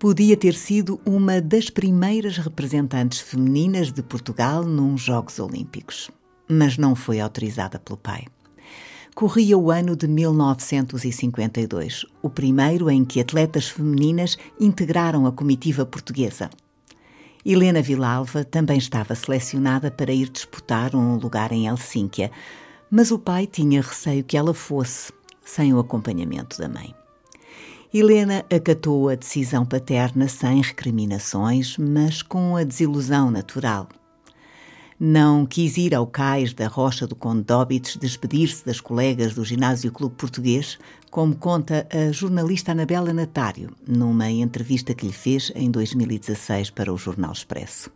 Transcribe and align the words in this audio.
Podia 0.00 0.34
ter 0.34 0.54
sido 0.54 0.98
uma 1.04 1.42
das 1.42 1.68
primeiras 1.68 2.38
representantes 2.38 3.20
femininas 3.20 3.92
de 3.92 4.02
Portugal 4.02 4.64
num 4.64 4.96
Jogos 4.96 5.38
Olímpicos, 5.38 6.10
mas 6.48 6.78
não 6.78 6.96
foi 6.96 7.20
autorizada 7.20 7.78
pelo 7.78 7.98
pai. 7.98 8.24
Corria 9.14 9.58
o 9.58 9.70
ano 9.70 9.94
de 9.94 10.08
1952, 10.08 12.06
o 12.22 12.30
primeiro 12.30 12.88
em 12.88 13.04
que 13.04 13.20
atletas 13.20 13.68
femininas 13.68 14.38
integraram 14.58 15.26
a 15.26 15.32
comitiva 15.32 15.84
portuguesa. 15.84 16.48
Helena 17.44 17.82
Vilalva 17.82 18.42
também 18.42 18.78
estava 18.78 19.14
selecionada 19.14 19.90
para 19.90 20.14
ir 20.14 20.30
disputar 20.30 20.96
um 20.96 21.16
lugar 21.16 21.52
em 21.52 21.66
Helsínquia, 21.66 22.30
mas 22.90 23.10
o 23.10 23.18
pai 23.18 23.46
tinha 23.46 23.82
receio 23.82 24.24
que 24.24 24.38
ela 24.38 24.54
fosse, 24.54 25.12
sem 25.44 25.74
o 25.74 25.78
acompanhamento 25.78 26.56
da 26.56 26.70
mãe. 26.70 26.94
Helena 27.92 28.44
acatou 28.54 29.08
a 29.08 29.16
decisão 29.16 29.66
paterna 29.66 30.28
sem 30.28 30.62
recriminações, 30.62 31.76
mas 31.76 32.22
com 32.22 32.54
a 32.54 32.62
desilusão 32.62 33.32
natural. 33.32 33.88
Não 34.98 35.44
quis 35.44 35.76
ir 35.76 35.92
ao 35.92 36.06
cais 36.06 36.54
da 36.54 36.68
Rocha 36.68 37.04
do 37.04 37.16
Conde 37.16 37.42
Dóbites 37.42 37.96
despedir-se 37.96 38.64
das 38.64 38.80
colegas 38.80 39.34
do 39.34 39.44
Ginásio 39.44 39.90
Clube 39.90 40.14
Português, 40.14 40.78
como 41.10 41.34
conta 41.34 41.88
a 41.90 42.12
jornalista 42.12 42.70
Anabela 42.70 43.12
Natário, 43.12 43.74
numa 43.84 44.30
entrevista 44.30 44.94
que 44.94 45.06
lhe 45.06 45.12
fez 45.12 45.50
em 45.56 45.68
2016 45.68 46.70
para 46.70 46.92
o 46.92 46.96
Jornal 46.96 47.32
Expresso. 47.32 47.90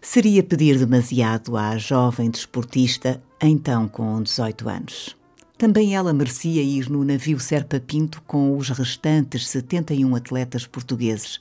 Seria 0.00 0.42
pedir 0.44 0.78
demasiado 0.78 1.56
à 1.56 1.76
jovem 1.78 2.30
desportista, 2.30 3.20
então 3.42 3.88
com 3.88 4.22
18 4.22 4.68
anos. 4.68 5.23
Também 5.56 5.94
ela 5.94 6.12
merecia 6.12 6.62
ir 6.62 6.90
no 6.90 7.04
navio 7.04 7.38
Serpa 7.38 7.78
Pinto 7.78 8.20
com 8.26 8.56
os 8.56 8.70
restantes 8.70 9.46
71 9.46 10.16
atletas 10.16 10.66
portugueses, 10.66 11.40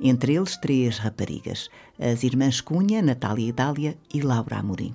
entre 0.00 0.34
eles 0.34 0.56
três 0.56 0.98
raparigas, 0.98 1.70
as 1.98 2.24
irmãs 2.24 2.60
Cunha, 2.60 3.00
Natália 3.00 3.48
Idália 3.48 3.96
e 4.12 4.20
Laura 4.20 4.56
Amorim. 4.56 4.92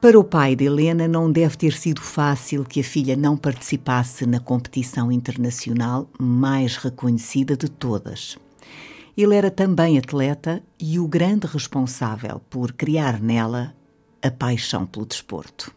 Para 0.00 0.18
o 0.18 0.24
pai 0.24 0.56
de 0.56 0.64
Helena, 0.64 1.06
não 1.06 1.30
deve 1.30 1.56
ter 1.56 1.74
sido 1.74 2.00
fácil 2.00 2.64
que 2.64 2.80
a 2.80 2.84
filha 2.84 3.14
não 3.14 3.36
participasse 3.36 4.24
na 4.24 4.40
competição 4.40 5.12
internacional 5.12 6.08
mais 6.18 6.76
reconhecida 6.76 7.56
de 7.56 7.68
todas. 7.68 8.38
Ele 9.16 9.34
era 9.34 9.50
também 9.50 9.98
atleta 9.98 10.62
e 10.80 10.98
o 10.98 11.06
grande 11.06 11.46
responsável 11.46 12.40
por 12.48 12.72
criar 12.72 13.20
nela 13.20 13.74
a 14.22 14.30
paixão 14.30 14.86
pelo 14.86 15.06
desporto 15.06 15.74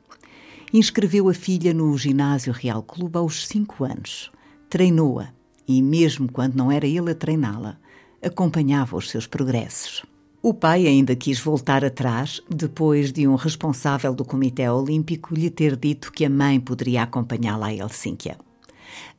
inscreveu 0.74 1.30
a 1.30 1.34
filha 1.34 1.74
no 1.74 1.98
Ginásio 1.98 2.54
Real 2.54 2.84
Clube 2.84 3.18
aos 3.18 3.48
cinco 3.48 3.84
anos. 3.84 4.32
Treinou-a 4.70 5.30
e, 5.68 5.82
mesmo 5.82 6.32
quando 6.32 6.56
não 6.56 6.72
era 6.72 6.86
ele 6.86 7.12
a 7.12 7.16
treiná-la, 7.16 7.78
acompanhava 8.22 8.98
os 8.98 9.10
seus 9.10 9.28
progressos. 9.28 10.04
O 10.42 10.54
pai 10.54 10.88
ainda 10.88 11.16
quis 11.16 11.40
voltar 11.40 11.84
atrás, 11.84 12.42
depois 12.50 13.12
de 13.12 13.28
um 13.28 13.36
responsável 13.36 14.14
do 14.14 14.24
Comitê 14.24 14.70
Olímpico 14.70 15.34
lhe 15.34 15.50
ter 15.50 15.76
dito 15.76 16.12
que 16.12 16.26
a 16.26 16.30
mãe 16.30 16.60
poderia 16.60 17.04
acompanhá-la 17.04 17.68
a 17.68 17.74
Helsínquia. 17.74 18.38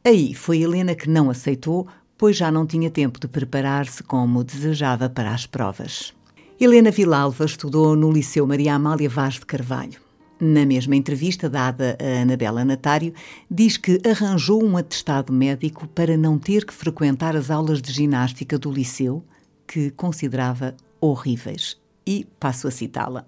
Aí 0.04 0.32
foi 0.32 0.62
Helena 0.62 0.94
que 0.94 1.08
não 1.08 1.28
aceitou, 1.28 1.86
pois 2.16 2.36
já 2.36 2.50
não 2.50 2.66
tinha 2.66 2.90
tempo 2.90 3.18
de 3.20 3.28
preparar-se 3.28 4.02
como 4.02 4.44
desejava 4.44 5.10
para 5.10 5.32
as 5.32 5.44
provas. 5.44 6.14
Helena 6.60 6.90
Vilalva 6.90 7.44
estudou 7.44 7.94
no 7.94 8.10
Liceu 8.10 8.46
Maria 8.46 8.74
Amália 8.74 9.08
Vaz 9.08 9.34
de 9.34 9.46
Carvalho. 9.46 10.07
Na 10.40 10.64
mesma 10.64 10.94
entrevista 10.94 11.48
dada 11.48 11.98
a 12.00 12.22
Anabela 12.22 12.64
Natário, 12.64 13.12
diz 13.50 13.76
que 13.76 14.00
arranjou 14.08 14.64
um 14.64 14.76
atestado 14.76 15.32
médico 15.32 15.88
para 15.88 16.16
não 16.16 16.38
ter 16.38 16.64
que 16.64 16.72
frequentar 16.72 17.34
as 17.34 17.50
aulas 17.50 17.82
de 17.82 17.92
ginástica 17.92 18.56
do 18.56 18.70
liceu, 18.70 19.24
que 19.66 19.90
considerava 19.90 20.76
horríveis. 21.00 21.76
E 22.06 22.24
passo 22.38 22.68
a 22.68 22.70
citá-la. 22.70 23.26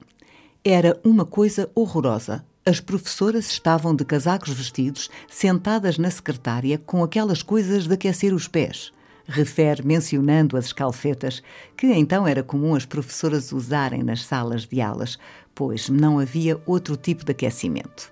Era 0.64 0.98
uma 1.04 1.24
coisa 1.24 1.68
horrorosa. 1.74 2.44
As 2.64 2.78
professoras 2.78 3.50
estavam 3.50 3.94
de 3.94 4.04
casacos 4.04 4.50
vestidos, 4.50 5.10
sentadas 5.28 5.98
na 5.98 6.10
secretária, 6.10 6.78
com 6.78 7.02
aquelas 7.02 7.42
coisas 7.42 7.86
de 7.86 7.94
aquecer 7.94 8.32
os 8.32 8.46
pés 8.46 8.92
refere 9.30 9.82
mencionando 9.84 10.56
as 10.56 10.66
escalfetas, 10.66 11.42
que 11.76 11.86
então 11.86 12.26
era 12.26 12.42
comum 12.42 12.74
as 12.74 12.84
professoras 12.84 13.52
usarem 13.52 14.02
nas 14.02 14.24
salas 14.24 14.66
de 14.66 14.80
aulas, 14.80 15.18
pois 15.54 15.88
não 15.88 16.18
havia 16.18 16.60
outro 16.66 16.96
tipo 16.96 17.24
de 17.24 17.30
aquecimento. 17.32 18.10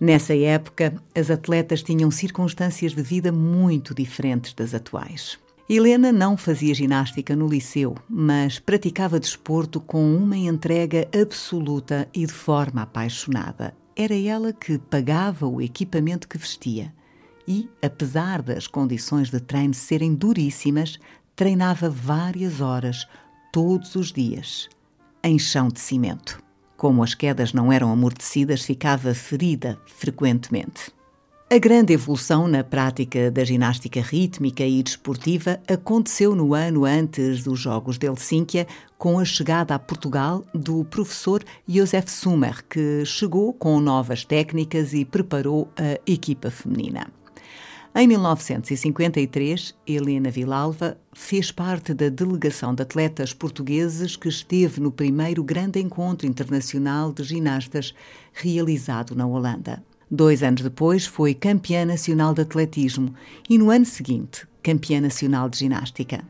Nessa 0.00 0.34
época, 0.36 0.94
as 1.14 1.30
atletas 1.30 1.82
tinham 1.82 2.10
circunstâncias 2.10 2.94
de 2.94 3.02
vida 3.02 3.30
muito 3.30 3.94
diferentes 3.94 4.52
das 4.54 4.74
atuais. 4.74 5.38
Helena 5.68 6.10
não 6.10 6.36
fazia 6.36 6.74
ginástica 6.74 7.36
no 7.36 7.46
liceu, 7.46 7.94
mas 8.08 8.58
praticava 8.58 9.20
desporto 9.20 9.80
com 9.80 10.16
uma 10.16 10.36
entrega 10.36 11.06
absoluta 11.14 12.08
e 12.12 12.26
de 12.26 12.32
forma 12.32 12.82
apaixonada. 12.82 13.72
Era 13.94 14.16
ela 14.16 14.52
que 14.52 14.78
pagava 14.78 15.46
o 15.46 15.60
equipamento 15.60 16.26
que 16.26 16.38
vestia 16.38 16.92
e, 17.50 17.68
apesar 17.82 18.42
das 18.42 18.68
condições 18.68 19.28
de 19.28 19.40
treino 19.40 19.74
serem 19.74 20.14
duríssimas, 20.14 21.00
treinava 21.34 21.90
várias 21.90 22.60
horas, 22.60 23.08
todos 23.52 23.96
os 23.96 24.12
dias, 24.12 24.68
em 25.24 25.36
chão 25.36 25.66
de 25.66 25.80
cimento. 25.80 26.40
Como 26.76 27.02
as 27.02 27.12
quedas 27.12 27.52
não 27.52 27.72
eram 27.72 27.90
amortecidas, 27.90 28.62
ficava 28.62 29.12
ferida 29.14 29.76
frequentemente. 29.84 30.92
A 31.52 31.58
grande 31.58 31.92
evolução 31.92 32.46
na 32.46 32.62
prática 32.62 33.32
da 33.32 33.42
ginástica 33.42 34.00
rítmica 34.00 34.64
e 34.64 34.80
desportiva 34.80 35.58
aconteceu 35.66 36.36
no 36.36 36.54
ano 36.54 36.84
antes 36.84 37.42
dos 37.42 37.58
Jogos 37.58 37.98
de 37.98 38.06
Helsínquia, 38.06 38.68
com 38.96 39.18
a 39.18 39.24
chegada 39.24 39.74
a 39.74 39.78
Portugal 39.80 40.44
do 40.54 40.84
professor 40.84 41.42
Josef 41.66 42.08
Summer, 42.08 42.64
que 42.68 43.04
chegou 43.04 43.52
com 43.52 43.80
novas 43.80 44.24
técnicas 44.24 44.94
e 44.94 45.04
preparou 45.04 45.68
a 45.76 45.98
equipa 46.06 46.48
feminina. 46.48 47.08
Em 47.92 48.06
1953, 48.06 49.74
Helena 49.84 50.30
Vilalva 50.30 50.96
fez 51.12 51.50
parte 51.50 51.92
da 51.92 52.08
delegação 52.08 52.72
de 52.72 52.82
atletas 52.82 53.34
portugueses 53.34 54.14
que 54.14 54.28
esteve 54.28 54.80
no 54.80 54.92
primeiro 54.92 55.42
grande 55.42 55.80
encontro 55.80 56.24
internacional 56.24 57.12
de 57.12 57.24
ginastas 57.24 57.92
realizado 58.32 59.16
na 59.16 59.26
Holanda. 59.26 59.82
Dois 60.08 60.40
anos 60.44 60.62
depois, 60.62 61.04
foi 61.04 61.34
campeã 61.34 61.84
nacional 61.84 62.32
de 62.32 62.42
atletismo 62.42 63.12
e, 63.48 63.58
no 63.58 63.70
ano 63.70 63.84
seguinte, 63.84 64.46
campeã 64.62 65.00
nacional 65.00 65.48
de 65.48 65.58
ginástica. 65.58 66.22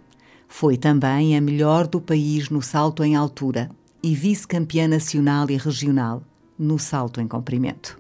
Foi 0.49 0.79
também 0.79 1.37
a 1.37 1.43
melhor 1.43 1.87
do 1.87 2.01
país 2.01 2.49
no 2.49 2.63
salto 2.63 3.05
em 3.05 3.15
altura 3.15 3.71
e 4.03 4.15
vice-campeã 4.15 4.89
nacional 4.89 5.51
e 5.51 5.59
regional 5.59 6.23
no 6.59 6.79
salto 6.79 7.21
em 7.21 7.29
comprimento. 7.29 8.00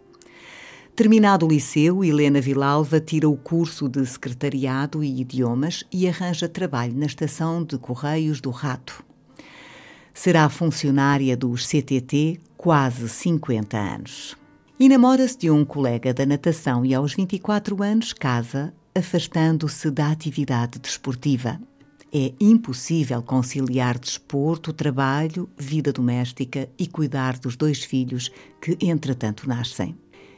Terminado 0.94 1.46
o 1.46 1.48
liceu, 1.48 2.04
Helena 2.04 2.40
Vilalva 2.40 3.00
tira 3.00 3.28
o 3.28 3.36
curso 3.36 3.88
de 3.88 4.04
Secretariado 4.04 5.02
e 5.02 5.20
Idiomas 5.20 5.84
e 5.90 6.06
arranja 6.06 6.48
trabalho 6.48 6.94
na 6.94 7.06
estação 7.06 7.64
de 7.64 7.78
Correios 7.78 8.40
do 8.40 8.50
Rato. 8.50 9.02
Será 10.12 10.48
funcionária 10.50 11.36
dos 11.36 11.66
CTT 11.66 12.40
quase 12.56 13.08
50 13.08 13.78
anos. 13.78 14.36
E 14.78 14.88
namora-se 14.88 15.38
de 15.38 15.50
um 15.50 15.64
colega 15.64 16.12
da 16.12 16.26
natação 16.26 16.84
e 16.84 16.94
aos 16.94 17.14
24 17.14 17.82
anos 17.82 18.12
casa, 18.12 18.74
afastando-se 18.94 19.90
da 19.90 20.10
atividade 20.10 20.78
desportiva. 20.78 21.60
É 22.12 22.32
impossível 22.40 23.22
conciliar 23.22 23.98
desporto, 23.98 24.72
trabalho, 24.72 25.48
vida 25.56 25.92
doméstica 25.92 26.68
e 26.78 26.86
cuidar 26.86 27.38
dos 27.38 27.56
dois 27.56 27.84
filhos 27.84 28.30
que, 28.60 28.76
entretanto, 28.80 29.48
nascem. 29.48 29.96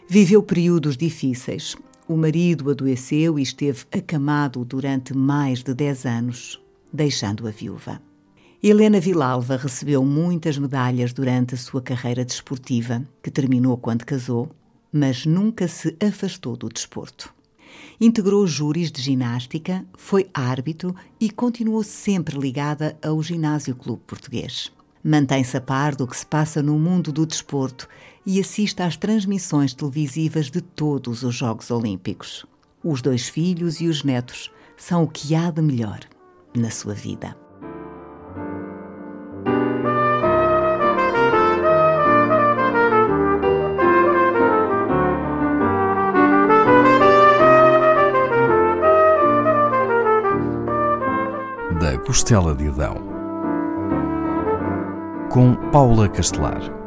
Viveu 0.08 0.42
períodos 0.42 0.96
difíceis. 0.96 1.76
O 2.08 2.16
marido 2.16 2.70
adoeceu 2.70 3.38
e 3.38 3.42
esteve 3.42 3.84
acamado 3.92 4.64
durante 4.64 5.16
mais 5.16 5.62
de 5.62 5.72
10 5.72 6.04
anos, 6.06 6.60
deixando-a 6.92 7.50
viúva. 7.50 8.02
Helena 8.62 9.00
Vilalva 9.00 9.56
recebeu 9.56 10.04
muitas 10.04 10.58
medalhas 10.58 11.12
durante 11.12 11.54
a 11.54 11.58
sua 11.58 11.80
carreira 11.80 12.24
desportiva, 12.24 13.02
que 13.22 13.30
terminou 13.30 13.76
quando 13.76 14.04
casou, 14.04 14.50
mas 14.92 15.24
nunca 15.24 15.66
se 15.66 15.96
afastou 16.00 16.56
do 16.56 16.68
desporto. 16.68 17.32
Integrou 18.00 18.46
júris 18.46 18.92
de 18.92 19.00
ginástica, 19.00 19.86
foi 19.96 20.28
árbitro 20.34 20.94
e 21.18 21.30
continuou 21.30 21.82
sempre 21.82 22.38
ligada 22.38 22.98
ao 23.02 23.22
Ginásio 23.22 23.74
Clube 23.74 24.02
Português. 24.06 24.70
Mantém-se 25.04 25.56
a 25.56 25.60
par 25.60 25.96
do 25.96 26.06
que 26.06 26.16
se 26.16 26.24
passa 26.24 26.62
no 26.62 26.78
mundo 26.78 27.12
do 27.12 27.26
desporto 27.26 27.88
e 28.24 28.40
assiste 28.40 28.82
às 28.82 28.96
transmissões 28.96 29.74
televisivas 29.74 30.50
de 30.50 30.60
todos 30.60 31.22
os 31.24 31.34
Jogos 31.34 31.70
Olímpicos. 31.70 32.46
Os 32.84 33.02
dois 33.02 33.28
filhos 33.28 33.80
e 33.80 33.88
os 33.88 34.04
netos 34.04 34.50
são 34.76 35.04
o 35.04 35.08
que 35.08 35.34
há 35.34 35.50
de 35.50 35.60
melhor 35.62 36.00
na 36.54 36.70
sua 36.70 36.94
vida. 36.94 37.36
da 51.82 51.98
Costela 51.98 52.54
de 52.54 52.68
Adão, 52.68 53.11
com 55.32 55.54
Paula 55.72 56.08
Castelar. 56.10 56.81